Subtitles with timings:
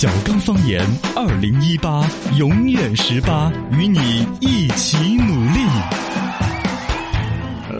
[0.00, 0.82] 小刚方言
[1.14, 2.02] 二零一八
[2.38, 6.09] 永远十八，与你一起努力。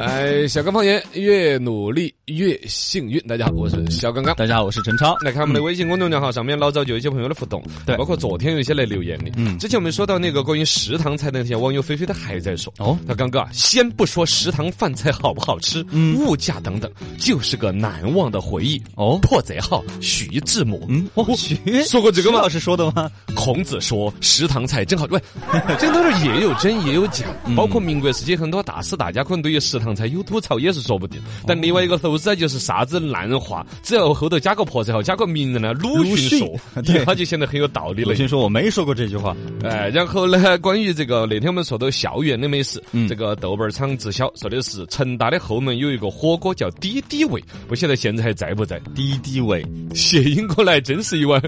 [0.01, 3.21] 来，小刚方言，越努力越幸运。
[3.29, 4.35] 大家好，我是小刚刚。
[4.35, 5.15] 大家好，我是陈超。
[5.19, 7.95] 来看我们的微信公众账号上面，老早就有一些朋友的互动，对。
[7.99, 9.31] 包括昨天有一些来留言的。
[9.37, 9.59] 嗯。
[9.59, 12.99] 之前我们说到那个关于食堂菜的那些网友，菲菲他还在说，哦。
[13.07, 16.17] 他刚刚啊，先不说食堂饭菜好不好吃，嗯。
[16.17, 18.83] 物价等等，就是个难忘的回忆。
[18.95, 19.19] 哦。
[19.21, 22.41] 破贼号徐志摩，嗯，我去，说过这个吗？
[22.41, 23.11] 老师说的吗？
[23.35, 25.21] 孔子说食堂菜真好，喂，
[25.79, 27.55] 这都是也有真也有假，嗯。
[27.55, 31.21] 包括民国时期很多大师大家可能对于食堂菜有吐槽也是说不定。
[31.47, 38.15] 但另外一个头子就是啥子烂话，只要后头加个破字号，加个名人呢，鲁迅说 对 他就显得很有道理了鲁。
[38.15, 39.37] 迅说我没说过这句话。
[39.63, 48.81] 哎，然后呢，关于这个那天我们说到校园的美食，嗯这个豆瓣儿厂直销说的是成大的后门有一个火锅叫滴滴味，不晓得现在还在不在？
[48.95, 51.41] 滴滴味，谐音过来真是一碗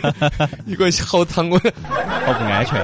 [0.66, 1.58] 一个好汤味。
[1.58, 2.76] 好不安全。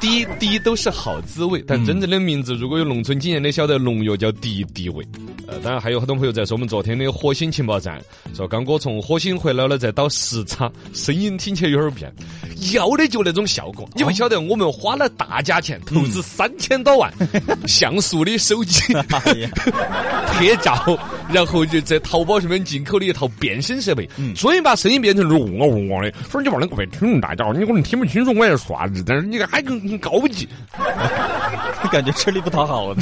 [0.00, 5.06] 滴滴都是好滋味，但真正的名字如果有农村经验的晓得，农药叫敌敌畏。
[5.46, 8.00] 呃，当然还有很多朋友在说我们昨天的火星情报站，
[8.34, 12.12] 说刚哥从火星回来了，在倒时差，声音听起来有点变，
[12.72, 13.88] 要的就那种效果。
[13.94, 17.12] 你不晓得我们花了大价钱，投资三千多万，
[17.66, 19.20] 像素的手机拍
[20.62, 20.98] 照，
[21.32, 26.12] 然后就在淘宝上面进口的一套变声设备，嗯终于把声音变成嗡啊嗡啊的。
[26.30, 30.48] 说你娃那个别听大家，你可能听不清楚我在说啥子，但是你还更很高级，
[31.92, 32.94] 感觉吃力不讨好。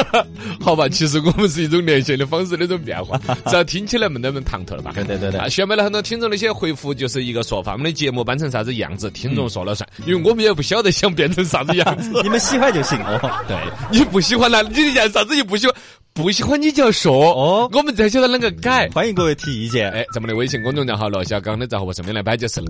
[0.60, 0.88] 好吧？
[0.88, 4.92] 其实我们是一种连线的方式的一种变化， 只要听起来没那么唐突了吧？
[4.94, 12.20] 对对对对啊，选买了很多听众的一些回复，就是一个说法，我们的节目办成啥子样子，听众说了算，因为我们也不晓得想变成啥子样子。
[12.22, 13.44] 你们喜欢就行哦。
[13.48, 13.56] 对，
[13.90, 15.74] 你不喜欢呢，你干啥子你不喜欢？
[16.12, 18.88] 不喜欢你就要说哦我们才晓得啷个改。
[18.92, 19.88] 欢迎各位提意见。
[19.92, 22.66] 哎，咱们的微信公众账号“罗小刚”的账号我上面来摆就是了。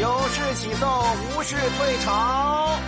[0.00, 0.86] 有事启奏，
[1.36, 2.78] 无事退朝。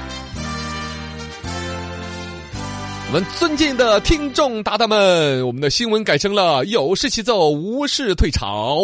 [3.09, 8.81] 我们尊敬的听众达达们，我们的新闻改成了“有事起奏，无事退朝”。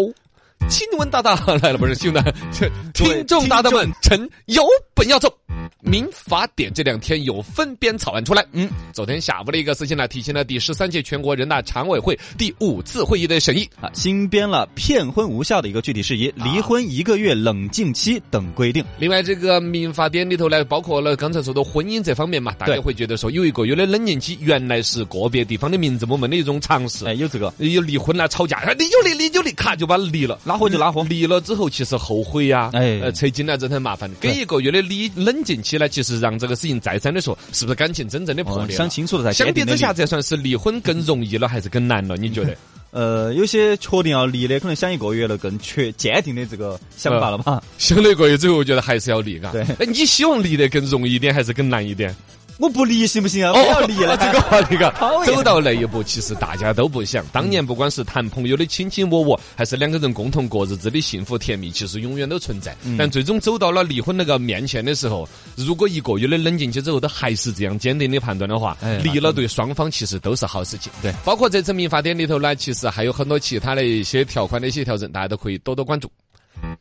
[0.68, 2.34] 新闻大大来了，不是新闻
[2.94, 4.64] 听众大大们，臣有
[4.94, 5.32] 本要奏。
[5.80, 13.68] 民法典这两天有分编草案出来，嗯，昨天下午的一个事情呢，体现了第十三届全国人大常委会第五次会议的审议。
[13.80, 18.82] 啊，新编了骗婚无效的一个具体事宜，离婚一个月冷静期等规定。
[18.98, 27.06] 另外，这个民法典里头呢，包括了刚才说的婚姻这方面嘛，大家会觉得说有一个月的冷静期，原来是个别地方的民政部门的一种尝试。
[27.06, 30.38] 哎，有这个有离婚了，吵架，哎你有离，你就离，咔就把它离了。
[30.54, 31.04] 拉伙就拉火。
[31.04, 34.08] 离了之后，其实后悔呀、哎呃，扯筋了，这很麻烦。
[34.20, 38.76] 给一个月的理冷静期呢，其实让这个事情再三的说，是不是感情真正的破哦裂？
[38.76, 42.16] 想清楚了才相比之下，这算是离婚更容易了，还是更难了？
[42.16, 42.56] 你觉得？
[42.92, 47.60] 呃，有些确定要离的，可能想一个月了，更确坚定的这个想法了吧？
[47.76, 49.50] 想了一个月之后，我觉得还是要离，嘎。
[49.50, 52.14] 对哎，你希望离得更容易一点，还是更难一点？
[52.58, 53.52] 我不离行不行啊？
[53.52, 57.24] 不要离了， 这个话题，嘎讨，厌走到那一步，其实大家都不想。
[57.32, 62.76] 当年不管是谈朋友的卿卿我我，还是两个人共同过日子的幸福甜蜜，其实永远都存在。
[62.84, 70.92] 嗯但最终走到了离婚那个面前的时候，如果一个月的冷静期之后都还是这样坚定的判断的话哎，离了对双方其实都是好事情。
[71.02, 76.10] 对包括这次民法典里头呢，其实还有很多其他的一些条款的一些调整，大家都可以多多关注。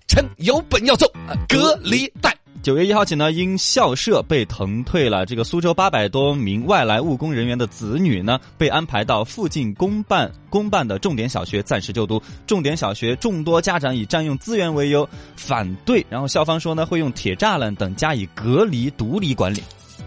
[0.07, 1.11] 臣有本要奏，
[1.49, 2.31] 隔离带。
[2.63, 12.23] 九月一号起呢，因校舍被腾退了，这个苏州八百多名外来务工人员的子女呢，被安排到附近公办公办的重点小学暂时就读。
[12.47, 19.61] 重点小学众多家长以占用资源为由反对，然后校方说呢，会用铁栅栏等加以隔离独立管理。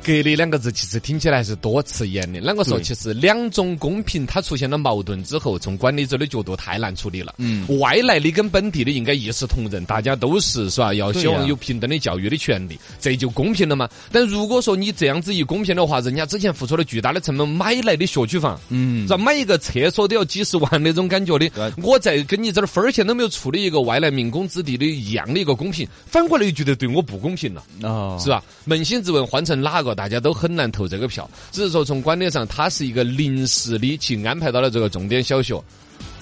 [0.05, 2.41] 隔离两个字其实听起来是多刺眼的。
[2.41, 2.81] 啷个说？
[2.81, 7.35] 其实两种公平它出现了矛盾之后，从管理者的角度太难处理了。
[7.39, 10.95] 嗯，外来的跟本地的应该一视同仁，大家都是是吧？
[10.95, 13.89] 要希望有平等的教育的权利，这就公平了嘛。
[14.13, 19.19] 但如果说你这样子一公平的话，人家之前付出了巨大的成本买来的学区房，嗯是吧？
[19.19, 21.51] 买一个厕所都要几十万那种感觉的，
[21.83, 27.65] 我在跟你这儿分儿钱都没有出的一个外来民工子弟的一样的一个公平，反过来又觉得对我不公平了。
[27.83, 28.41] 哦，是吧？
[28.69, 31.29] 扪心自问，换成哪个，大家都很难投这个票。
[31.51, 35.61] 只是说从观点上，它是一个临时的去安排到了这个重点小学。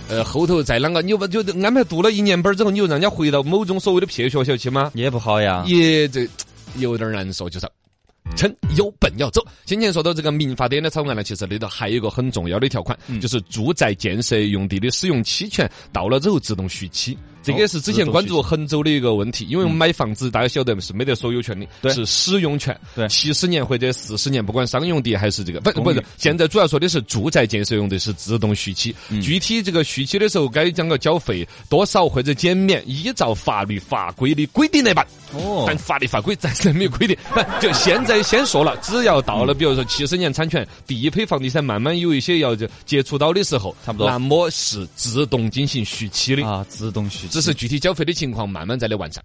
[0.09, 4.93] 呃，后头再啷个，你又不就安排读了一年班儿之后，你又让人家回到某种所谓的撇学校去吗？
[4.95, 5.65] 也不好呀。
[5.67, 6.27] 也这
[6.77, 7.69] 有点难说，就是。
[8.37, 9.47] 称有本要走。
[9.67, 17.17] 先前说到这个民法典的草案呢，其实里头还有一个很重要的条款，就是住宅建设用地的使用期权到了之后自动续期。
[17.45, 22.79] 这个是之前关注衡州的一个问题，因为我们买房子大家晓得是没得所有权的，对是使用权。
[22.95, 28.95] 对七十年或者四十年，不管商用地还是这个，不不是，现在主要说的是住宅建设用地是自动续期。
[29.11, 35.07] 嗯具体这个续期的时候该讲个缴费多少或者减免，依照法律法规的规定来办。
[35.33, 37.17] 哦但法律法规暂时没有规定，
[37.61, 46.47] 就现在先说了，只要到了比如说七十年产权第一批房地产慢慢有一些要就接触到的时候，差不多那么是自动进行续期的。
[46.47, 49.21] 啊，自动续期只是具体缴费的情况慢慢再来完善。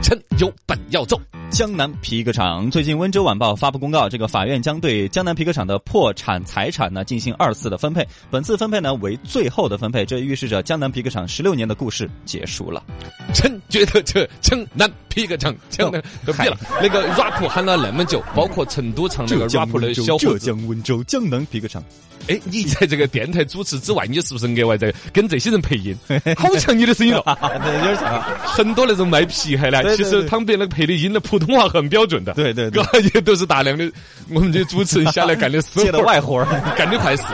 [0.00, 1.20] 称有本要走，
[1.50, 8.06] 江南皮革厂最近，温州晚报发布公告，这个法院将对江南皮革厂的破产财产呢进行二次的分配。
[8.30, 12.82] 本次分配呢为最后的分配，这预示着江南皮革厂十六年的故事结束了。
[13.34, 16.56] 真觉得这江南皮革厂，江南都别了。
[16.80, 21.82] 那个 rap 喊了那么久，包括成都唱那个 rap 的小伙浙，江温州江南皮革厂，
[22.28, 25.96] 哎，你在这个电台主持之外，你是不是额外在跟这些人配音？
[26.38, 27.22] 好像你的声音哦。
[27.64, 28.22] 对，有点像。
[28.44, 32.82] 很多那种卖皮鞋的，对对其实他们别人配的音的普通话很标准的，对对对
[33.14, 33.90] 也都是大量的
[34.28, 36.46] 我们的主持人下来干的死 接的外活儿，
[36.76, 37.24] 干的坏事。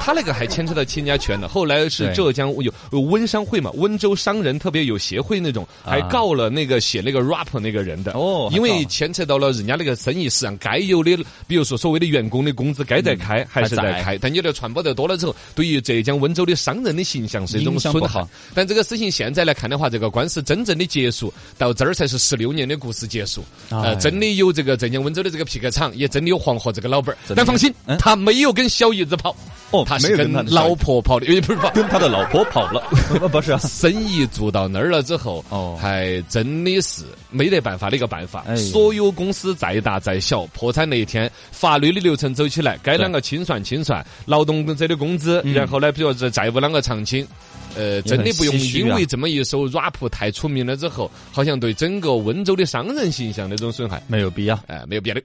[0.00, 1.48] 他那个还牵扯到侵家权了。
[1.48, 8.12] 后来是浙江有有温商会嘛，温州商人特别有协会那种，还告了那个写那个 rap 那个人的。
[8.12, 11.16] 哦因为牵扯到了人家那个生意实际上该有的，
[11.46, 18.28] 比如说所谓的员工的工资该在开还是在在开，但你的传播得多了之后，对于浙江温州的商人的形象是一种损害好。
[18.54, 23.44] 但这个事情现在来看的话，这个官司真正的结束到这儿才是十六年的故事结束。
[23.70, 27.34] 哎呃，真的有这个浙江温州的这个皮革厂，也真的有黄河这个老板儿。
[27.34, 29.34] 但放心嗯，他没有跟小姨子跑，
[29.70, 31.70] 哦他是跟老婆跑的，也不是跑。
[31.74, 32.80] 跟他的老婆跑了，
[33.30, 33.58] 不是啊？
[33.58, 38.44] 生意做到那儿了之后，哦还真的是没得办法的一个办法。
[38.46, 47.26] 哎所有公司再大再小，破产那一天，法律的流程走起来，该啷个清算清算，劳动者的工资，嗯然后呢，比如说债务啷个偿清。
[47.78, 54.58] 呃，真的不用因为这么一首 rap 太出名了之后，好像对整个温州的商人形象那种损害，没有必要。
[54.66, 55.22] 哎、没有必要的。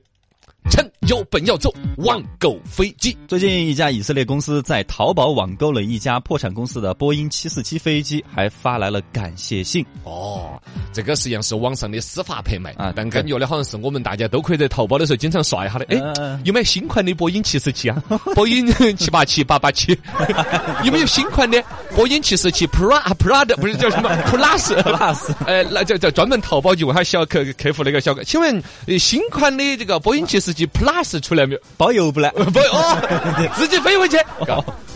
[0.70, 3.18] 趁有本要做网购飞机。
[3.28, 9.86] 最近一家以色列公司在淘宝网购了一家破产公司的波音七四七飞机还发来了感谢信。
[10.04, 10.62] 哦
[10.94, 12.72] 这个实际上是网上的司法拍卖。
[12.78, 15.86] 啊但感觉的好像是我们大家都可以在淘宝的时候经常刷一下的。
[15.90, 18.02] 哎有没有新款的波音七四七啊？
[18.36, 18.66] 波音
[18.96, 19.98] 七八七八八七。
[20.86, 21.62] 有没有新款的？
[21.96, 24.10] 波音七四七 prapra 的不是叫什么？
[24.32, 28.62] Plusplus 哎那叫叫专门淘宝去问下小客客服那个小哥请问
[29.00, 31.62] 新款的这个波音七四七自己 plus 出来没有？
[31.78, 34.18] 包邮不来包邮哦自己飞回去。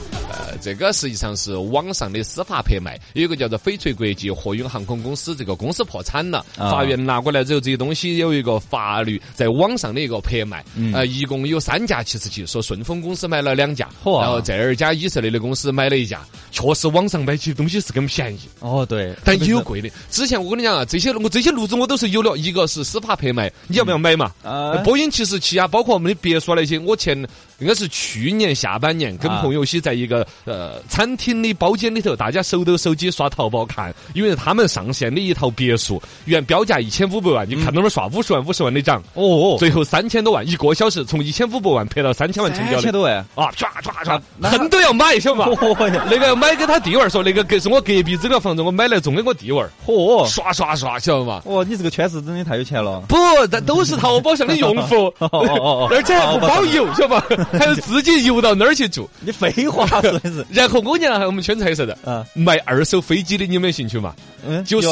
[0.66, 6.72] 呃，这个实际上是网上的司法拍卖，有一个叫做翡翠国际货运航空公司，这个公司破产了，啊。
[6.72, 18.40] 法院拿过来之后，这些东西有一个法律在网上的一个拍卖，呃，一共有三架七十七，说顺丰公司买了两架，然后这二家以色列的公司买了一架，确实网上买起东西是更便宜。
[18.60, 19.90] 哦，对，但也有贵的。
[20.10, 24.32] 之前我跟你讲啊，这些我这些路子我都是有了，一个是司法拍卖，你要不要买嘛？
[24.44, 24.74] 啊。
[24.84, 27.18] 波音七十七啊，包括我们的别墅那些，我前
[27.60, 29.42] 应该是去年下半年跟啊。
[29.42, 42.78] 朋友一起在一个呃餐厅的包间里头，大家手抖手机刷淘宝看，因为他们上线的一套别墅，原标价一千五百万，你看那边刷五十万五十万的涨，哦，最后三千多万，一个小时从一千五百万拍到三千万成交的。
[42.78, 43.16] 三千多万。
[43.36, 45.48] 啊，唰唰唰，那恨都要买，晓得嘛？
[45.76, 49.70] 嚯呀那个买给他弟娃儿说，那个隔是我隔壁这个房子，我买来送给我弟娃儿。
[49.86, 50.26] 嚯！
[50.28, 51.42] 刷刷刷，晓得嘛？
[51.46, 53.02] 哦，你这个圈子真的太有钱了。
[53.08, 53.18] 不，
[53.52, 57.26] 但都是淘宝上的用户， 哦哦哦而且还不包邮，晓得吧？
[57.52, 59.10] 还要自己邮到那儿去住。
[59.20, 60.45] 你废话是不是？
[60.50, 61.98] 然后我跟你讲，还我们圈子还有啥子？
[62.06, 64.14] 嗯，卖二手飞机的，你有没有兴趣嘛？
[64.48, 64.88] 嗯，就是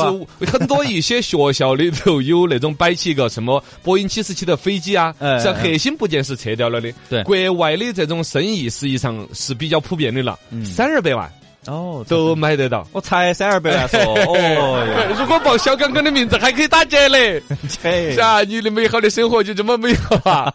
[0.45, 6.91] 很多一些学校里头有那种摆起一个什么波音七四七的飞机啊， 哎是核心部件是撤掉了的。
[7.09, 11.31] 对国外的这种生意实际上是比较普遍的了，嗯三二百万
[11.67, 12.85] 哦，都买得到。
[12.91, 17.41] 我才三二百万 说，哦，如果报小刚刚的名字，还可以打折嘞。
[17.69, 20.53] 切是啊，你的美好的生活就这么美好啊！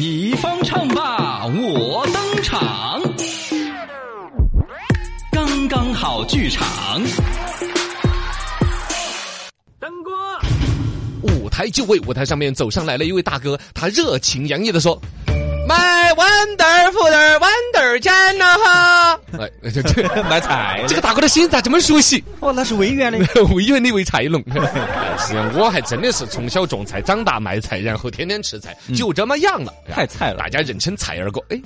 [0.00, 3.02] 你方唱罢我登场，
[5.32, 7.02] 刚刚好剧场。
[9.80, 10.14] 灯光，
[11.22, 14.96] 舞台就位，舞台上面走上来了一位大哥，他热情洋溢的说。
[15.66, 18.97] 买 wonderful 的 wonder 餐呢哈！
[19.38, 22.22] 哎，这这卖菜这个大哥的声音咋这么熟悉？
[22.40, 23.18] 哦，那是威远的。
[23.52, 24.42] 我以为你为菜农。
[25.18, 29.72] 实际上我还真的是从小种菜，长大卖菜，然后天天吃菜，就这么样了。
[29.90, 31.40] 太菜了大家认称菜儿哥。
[31.50, 31.60] 哎，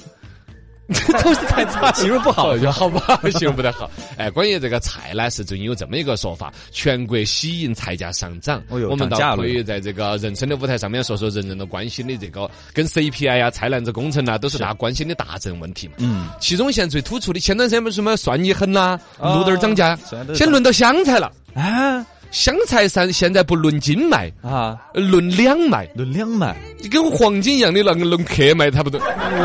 [1.23, 3.91] 都是太差，形容不好哦就 好吧，形容不太好。
[4.17, 8.63] 哎，关于这个菜呢，是最近有这么一个说法：全国喜迎菜价上涨。
[8.69, 15.95] 哦我们倒可以在这个人生的舞台上面说说人人都关心的这个跟 CPI 呀、菜篮子工程啊，都是大家关心的大政问题嘛。
[15.99, 21.31] 嗯，其中现在最突出的，前段时间不是什么蒜泥狠呐、啊路豆儿涨价，现在都是现在轮到香菜了。
[21.55, 26.57] 啊香菜山现在不论斤卖，啊，论两卖，论两卖，
[26.91, 28.99] 跟黄金一样的那个论克卖差不多。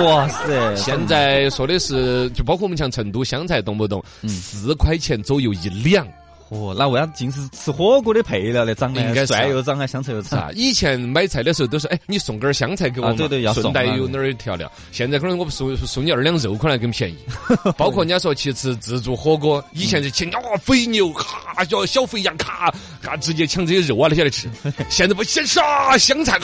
[0.05, 4.29] 哇塞，现在说的是，就包括我们像成都香菜，懂不动嗯。
[4.29, 6.07] 四块钱左右一两，
[6.49, 9.01] 哦，那为啥尽是吃火锅的配料来长呢？
[9.01, 10.39] 应该是啊蒜又长啊，香菜又涨。
[10.39, 10.49] 啊？
[10.55, 14.71] 以前买菜的时候都是，哎，你送根儿香菜给我对对要顺带有哪儿调料。
[14.91, 17.17] 现在可能我送送你二两肉，可能更便宜。
[17.77, 22.73] 包括人家说去吃自助火锅，以前是请哦肥牛，咔叫小肥羊，咔
[23.07, 24.49] 咔直接抢这些肉啊那些来吃。
[24.89, 26.37] 现在不先杀香菜，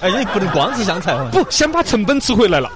[0.00, 2.70] 哎，你不能光吃香菜哦，不先把成本吃回来了，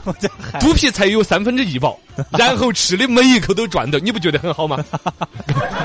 [0.61, 1.99] 肚皮才有三分之一饱，
[2.30, 4.78] 然后吃的每一口都赚到，你不觉得很好吗？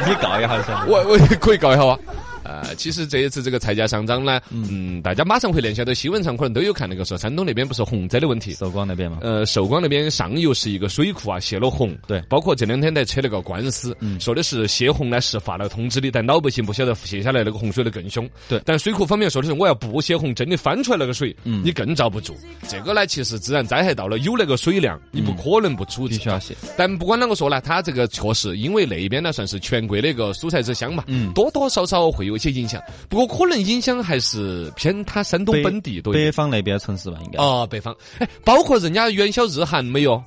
[0.06, 0.86] 你告一下噻。
[0.88, 1.98] 我我可以告一下啊。
[2.44, 8.54] 呃，其实这一次这个菜价上涨呢，嗯，大家马上会联想到新闻上可能都有看那个说山东那边不是洪灾的问题。
[8.54, 18.30] 寿光那边嘛，呃，寿光那边上游是一个水库啊泄了洪，对包括这两天在扯那个官司，嗯说的是泄洪呢是发了通知的，但老百姓不晓得泄下来那个洪水的更凶。
[18.48, 22.36] 对但水库方面说的是我要不泄洪，真的翻出来那个水，嗯你更遭不住。
[22.68, 26.16] 这个呢，其实自然灾害到了，有那个水量，你不可能不处置。
[26.18, 26.56] 必须要写。
[26.78, 32.82] 但不管啷个说呢，它这个确实因为那边呢算是全国的一个蔬菜之乡嘛，嗯多多少少会有一些影响。
[33.10, 37.44] 不过可能影响还是偏他山东本地多一点北方那边城市吧，应该。
[37.44, 40.22] 哦，北方，哎，包括人家元宵日韩没有。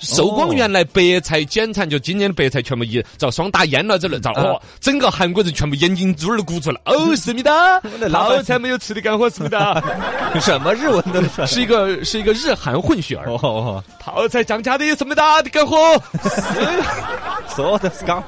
[0.00, 4.32] 寿光原来白菜减产，就今年的白菜全部一遭霜打淹了之类，遭
[4.78, 6.80] 整个韩国人全部眼睛珠儿都鼓出来。
[6.86, 9.82] 哦，思密达，老菜没有吃的干货，思密达，
[10.40, 11.44] 什么日文都是。
[11.52, 13.26] 是一个是一个日韩混血儿。
[13.98, 15.76] 泡菜涨价的思密达的干货。
[17.56, 18.22] 说的是刚。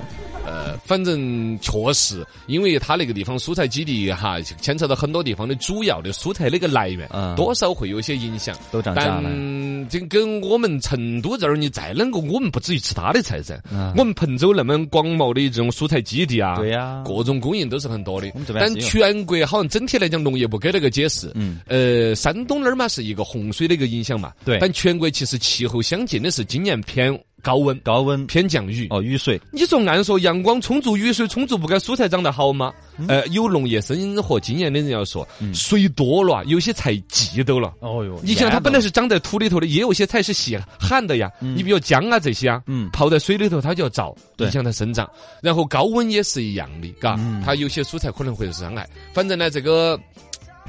[0.81, 7.35] 呃，反正确实，因为它那个地方蔬菜基地哈，牵扯到很多地方的主要的蔬菜那个来源，嗯。
[7.37, 8.57] 多少会有些影响。
[8.71, 9.23] 都涨价了。
[9.25, 13.61] 但这跟我们成都这儿，你再啷个，我们不至于吃他的菜噻。
[13.73, 13.93] 嗯。
[13.97, 17.03] 我们彭州那么广袤的这种蔬菜基地啊，对呀。
[17.07, 18.31] 各种供应都是很多的。
[18.55, 24.59] 但全国好像整体来讲，农业部给了个解释，嗯，呃，山东那儿嘛是一个洪水的一个影响嘛，对。
[24.61, 28.87] 但全国其实气候相近的是今年偏高温、高温偏降雨。
[28.91, 29.41] 哦，雨水。
[29.51, 32.73] 你说按说阳光充足、雨水充足，不该蔬菜长得好吗？
[32.99, 37.73] 嗯呃，有农业生活经验的人要说，水多了，有些菜忌都了。
[37.81, 41.31] 哦哟你想，它本来是长在土里头的，也有些菜是细旱的呀。
[41.39, 45.11] 你比如姜啊这些啊，嗯泡在水里头它就要着，对影响它生长。
[45.43, 48.89] 然后高温也是一样的，嘎，嗯它有些蔬菜可能会有伤害。
[49.13, 49.99] 反正呢，这个。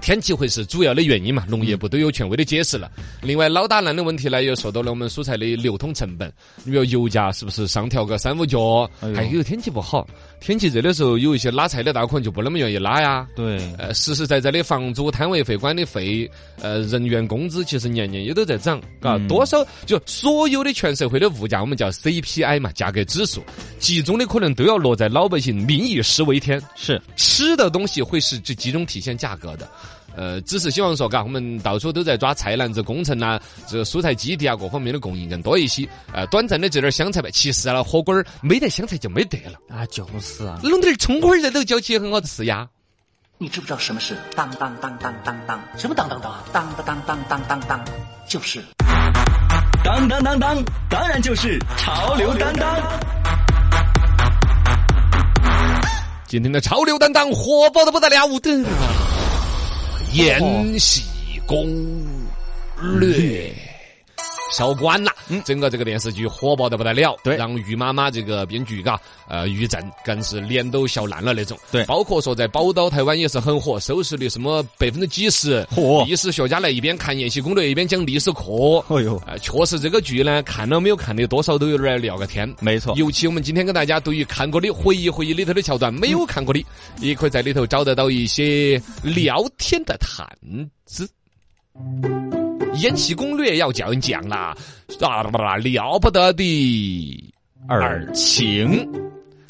[0.02, 2.92] 天气会是主要的原因嘛，农业部都有权威的解释了。
[3.22, 6.32] 另外，老大难的问题呢，又说到了我们蔬菜的流通成本，
[6.64, 8.90] 你比如油价是不是上调个三五角？
[9.16, 10.08] 还有天气不好，
[10.42, 13.28] 天气热的时候，有一些拉菜的大可能就不那么愿意拉呀。
[13.36, 16.30] 对，呃，实实在在的房租、摊位费、管理费，
[16.60, 19.28] 呃，人员工资其实年年也都在涨，嘎、嗯。
[19.28, 23.44] 多少就所有的全社会的物价，我们叫 CPI 嘛，价格指数，
[23.78, 27.00] 集中的可能都要落在老百姓民以食为天，是。
[27.16, 29.70] 吃的东西会是这集中体现价格的。
[30.16, 35.88] 呃，只是希望说，嘎，我们到处都在抓菜篮子工程呐、这个蔬菜基地啊，各方面的供应更多一些。
[36.14, 42.68] 呃，短暂的这点儿香菜吧，其实啊，火锅儿没得香菜就没得了，啊，就是啊，弄点儿葱花儿在都搅起很好吃呀。
[43.38, 45.60] 你知不知道什么是当当当当当当？
[45.76, 46.32] 什么当当当？
[46.54, 47.86] 当当当当当当当，
[48.28, 48.62] 就是
[49.84, 52.78] 当当当当，当然就是潮流担当。
[56.28, 58.50] 今天的潮流担当火爆的不得了的，
[60.14, 61.04] 《延禧
[61.46, 61.66] 攻
[63.00, 63.50] 略》
[64.58, 65.02] 收官
[65.38, 65.44] 了。
[65.46, 71.58] 整个这个电视剧火爆的不得了，对让于妈妈这个编剧嘎，呃，于正更是脸都笑烂了那种。
[71.72, 75.66] 对包括说在宝岛、台湾也是很火，收视率什么百分之几十。
[75.72, 78.44] 嚯历史学家来一边看《延禧攻略》一边讲历史课。
[78.88, 82.52] 哦哟呃，确实这个剧呢，看了没有看的，多少都有点聊个天。
[82.60, 86.64] 没错，尤其我们今天跟大家对于看过的回忆回忆里头的桥段，没有看过的，
[87.00, 90.28] 也可以在里头找得到一些聊天的谈
[90.86, 91.10] 资。
[92.76, 94.56] 延禧攻略要讲一讲啦，
[95.02, 95.24] 啊
[95.58, 97.34] 了不得的
[97.68, 98.88] 尔晴。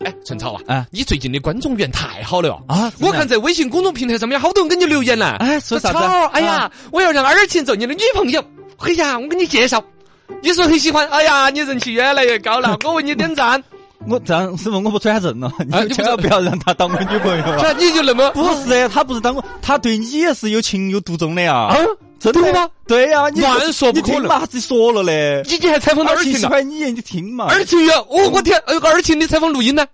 [0.03, 5.35] 哎，陈超啊，啊你最近的观众缘太好了哟啊我看在微信公众平台上面好多人给你留言呢。
[5.39, 8.43] 哎说啥子超，哎呀啊，我要让尔晴做你的女朋友。
[8.79, 9.83] 哎呀，我给你介绍。
[10.41, 13.63] 你说很喜欢，哎呀，你人气越来越高了， 我为你点赞。
[14.07, 17.61] 我这样师傅我不转正了，啊你千万不要让他当我女朋友啊！
[17.61, 21.53] 这你就那么不是，他不是当我，他对你也是有情有独钟的呀。
[21.53, 21.77] 啊？
[22.21, 22.69] 真的吗？
[22.87, 25.41] 对呀，你乱说不可能你听嘛，他自己说了嘞。
[25.47, 26.49] 你你还采访到二晴了？
[26.49, 27.45] 欢你，你听嘛。
[27.49, 29.85] 二晴呀，哦，我天，哎呦，尔晴，的采访录音呢？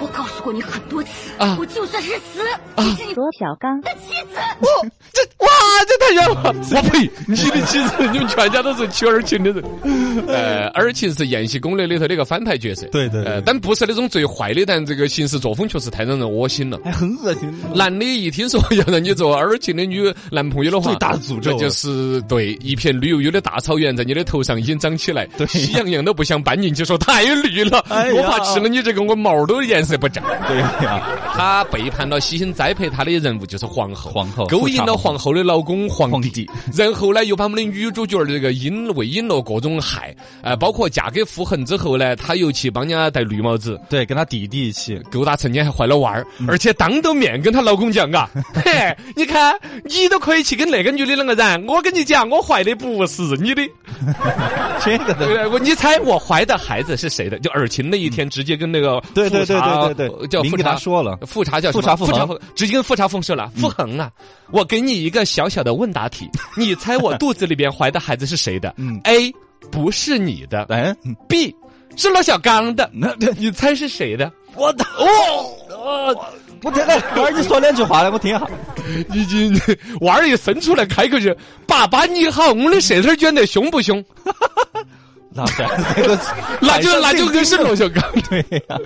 [0.00, 2.40] 我告诉过你很多次，啊我就算是死，
[2.78, 3.80] 也是你罗小刚。
[3.80, 4.38] 的妻子。
[4.60, 4.66] 我
[5.12, 5.48] 这哇，
[5.86, 6.54] 这太冤了！
[6.74, 7.10] 我呸！
[7.26, 9.64] 你的妻子，你们全家都是娶尔晴的人。
[10.28, 12.86] 呃，尔晴是《延禧攻略》里头的一个反派角色。
[12.88, 16.78] 对对对呃，但不是那种最坏的，但这个行事作风确实太让人恶心了。
[16.84, 17.52] 还很恶心。
[17.74, 30.22] 男的一听说要让你做尔晴的女男朋友的话，最大的诅咒就是对一片绿油油的大草原在你的头上已经长起来，对喜羊羊都不想搬进去，说太绿了，哎我怕吃了你这个我毛都颜色不正。
[30.46, 31.02] 对呀，
[31.32, 36.48] 他背叛了悉心栽培他的人物就是皇后，皇后勾引了皇后的老公皇帝。
[36.74, 43.80] 然后呢又把我们的女主角儿这个因魏璎珞各种害，呃，包括嫁给傅恒之后呢，他又去帮人家戴绿帽子。
[43.88, 45.00] 对，跟他弟弟一起。
[45.10, 46.46] 勾搭成年还怀了娃儿，嗯。
[46.50, 53.62] 而且当着面跟她老公讲啊， 嘿，你看你都可以去跟那个女的啷个染，我跟你讲，我怀的不是你的，
[54.84, 57.38] 这个的，呃我你猜我怀的孩子是谁的？
[57.38, 64.10] 就尔晴那一天直接跟那个对对对富察对对对叫富察说了富察叫什么富察傅恒富直接跟富察冯说了，傅恒啊，
[64.50, 68.74] 我给你一个小小的问答题，你猜我肚子里边怀的孩子是谁的？
[68.76, 69.32] 嗯，A
[69.70, 71.54] 不是你的嗯，，B
[71.96, 74.30] 是罗小刚的， 那对，你猜是谁的？
[74.54, 76.16] 我的哦，
[76.62, 78.46] 我听来，娃儿你说两句话来，我听一下。
[79.12, 79.54] 已经
[80.00, 81.34] 娃儿一生出来，开口就
[81.66, 84.02] 爸爸你好，我们的舌头卷得凶不凶？
[85.30, 86.18] 那这这个，
[86.62, 88.02] 那就那就跟是罗小刚。
[88.30, 88.78] 对呀，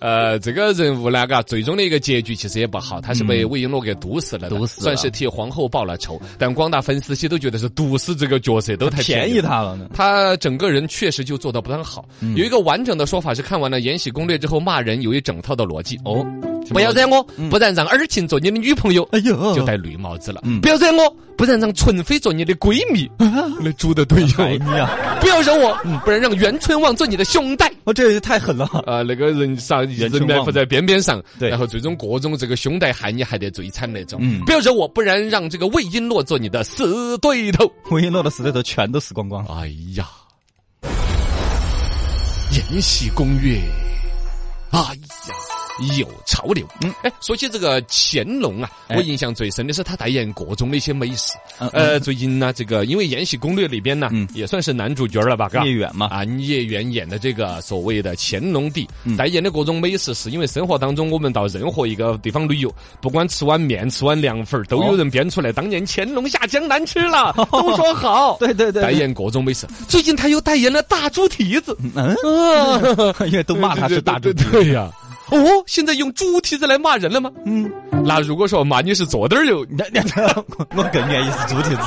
[0.00, 6.20] 呃，这个人物呢，嘎，最终的一个结局其实也不好，他是被魏璎珞给毒死了，毒死了算是替皇后报了仇。
[6.38, 9.30] 但广大粉丝些都觉得是毒死这个角色都太便。
[9.30, 9.88] 宜他了呢。
[9.92, 12.04] 他整个人确实就做的不太好。
[12.34, 15.98] 有一个完整的说法是，看完了《延禧攻略》之后，骂人有一整套的逻辑。
[16.04, 16.24] 哦，
[16.70, 19.02] 不要惹我，不然让尔晴做你的女朋友。
[19.12, 20.40] 哎呦，就戴绿帽子了。
[20.44, 23.10] 嗯不要惹我，不然让纯妃做你的闺蜜。
[23.60, 25.74] 那猪的队友，哎你呀，不要惹我，
[26.04, 27.64] 不然让袁春望做你的兄弟。
[27.84, 28.66] 我这也太狠了。
[28.86, 34.20] 啊，那个人啥袁春望人面伏在边边上，然后最终各种这个兄弟害你害得最惨那种。
[34.22, 37.70] 嗯不要惹我，不然让这个魏璎珞做你的死对头。
[37.90, 39.44] 魏璎珞的死对头全都死光光。
[39.46, 40.06] 哎呀，
[42.72, 43.54] 《延禧攻略》，
[44.70, 45.34] 哎呀，
[45.98, 46.66] 有潮流。
[46.82, 51.32] 嗯，哎，说起这个乾隆啊，哎我印象最深的是他代言各种的一些美食。
[51.58, 55.48] 嗯呃，最近呢，这个因为《延禧攻略》里边呢，嗯也算是男主角了吧？
[55.48, 68.36] 嘎聂远嘛啊叶远演的这个所谓的乾隆帝，嗯代言的各种美食，是因为生活当中我们到任何一个地方旅游，不管吃碗面、吃碗凉粉儿，都有人编出来，当年乾隆下江南吃了， 都说好。
[68.38, 74.44] 对对对，代言各种美食，最近他又代言了大猪蹄子，嗯，啊， 因为都骂他是大猪蹄。
[74.50, 74.90] 对呀。
[75.30, 77.30] 哦，现在用猪蹄子来骂人了吗？
[77.46, 77.70] 嗯，
[78.04, 80.02] 那如果说骂你是坐墩儿肉，那那
[80.58, 81.82] 我我更愿意是猪蹄子，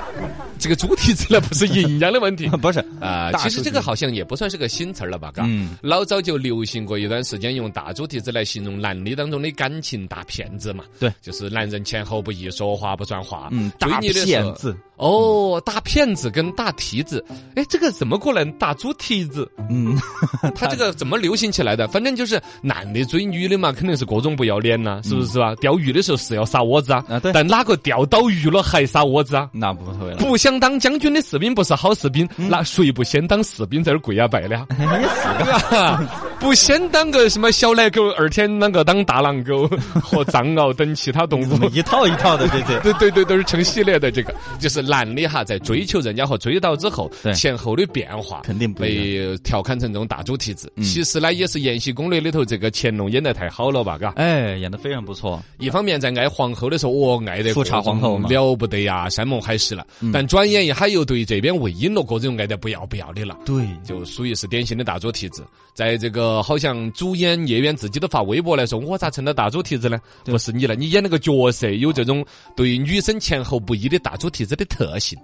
[0.58, 2.48] 这个猪蹄子呢不是营养的问题？
[2.62, 5.30] 不是啊、大其实这个好像也不算是个新词儿了吧？
[5.30, 5.76] 嘎，嗯。
[5.82, 10.84] 老早就流行过一段时间用大猪蹄子来形容男的当中的感情大骗子嘛。
[10.98, 11.12] 对。
[11.20, 18.44] 就是男人前后不一，说话不算话，嗯，追大骗子，哦，大骗子跟大蹄子，哎，这个怎么过来？
[18.58, 19.96] 大猪蹄子，嗯，
[20.54, 21.86] 他这个怎么流行起来的？
[21.88, 25.54] 反正就是男的追女的嘛，肯定是各种不要脸呐、是不是啊？
[25.56, 29.48] 钓鱼的时候是要撒窝子啊，啊对但哪个钓到鱼了还撒窝子啊？
[29.52, 34.66] 那不会了，不想当将军的士兵不是好士兵，那谁不先当士兵在这儿跪 呀拜的啊？
[34.70, 36.22] 也是对吧？
[36.40, 39.66] 不先当个什么小奶狗，二天啷个当大狼狗
[40.02, 41.64] 和藏獒等其他动物？
[41.72, 44.10] 一套一套的对对，对对对，都是成系列的。
[44.10, 50.72] 这个就是男的哈，在追求人家和追到之后，前后的变化肯定被调侃成这种大猪蹄子。
[50.76, 53.98] 嗯其实呢，也是《延禧攻略》里头这个乾隆演得太好了吧？
[53.98, 55.42] 嘎，哎，演得非常不错。
[55.58, 59.86] 一方面在爱皇后的时候，哦，爱得富察皇后了不得呀，山盟海誓了。
[60.12, 63.36] 但转眼一哈又对这边魏璎珞各种爱得不要不要的了。
[63.44, 65.44] 对，就属于是典型的大猪蹄子，
[65.74, 69.98] 在这个好像主演叶远自己都发微博来说，我咋成了大猪蹄子呢？
[70.24, 72.24] 不是你了，你演那个角色有这种
[72.56, 75.18] 对女生前后不一的大猪蹄子的特性。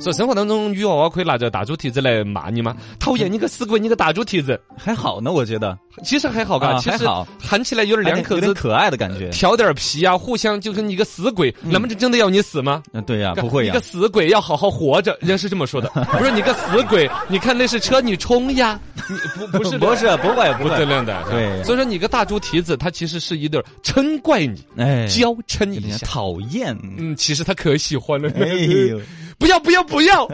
[0.00, 2.76] 说生活当中女娃娃可以拿着大猪蹄子来骂你吗？
[2.98, 4.60] 讨厌你个死鬼，你个大猪蹄子！
[4.76, 9.28] 还好呢，我觉得其实还好嘎，啊其实好喊起来有点两口子可爱的感觉。
[9.30, 12.82] 挑点皮啊，互相就跟你个死鬼，那么就真的要你死吗？
[12.92, 15.88] 嗯，对呀，不会呀你个，死鬼要好好活着，人家是这么说的。
[16.18, 18.80] 不是你个死鬼，你看那是车，你冲呀！
[19.08, 19.16] 你
[19.46, 21.22] 不不是不是不会不不这会，样的。
[21.30, 26.06] 对所以说你个大猪蹄子，它其实是一对嗔怪你，哎，娇嗔有点一下。
[26.06, 26.76] 讨厌。
[26.98, 28.30] 嗯，其实他可喜欢了。
[28.36, 28.46] 哎
[28.88, 29.00] 呦，
[29.42, 30.24] 不要不要不要，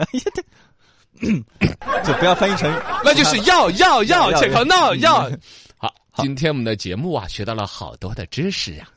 [2.05, 2.71] 就不要翻译成
[3.03, 5.31] 那就是要要要，切克闹嗯要。
[5.75, 8.87] 好，今天我们的节目啊，学到了好多的知识啊。